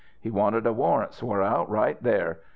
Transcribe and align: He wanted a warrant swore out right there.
He 0.19 0.31
wanted 0.31 0.65
a 0.65 0.73
warrant 0.73 1.13
swore 1.13 1.43
out 1.43 1.69
right 1.69 2.01
there. 2.01 2.39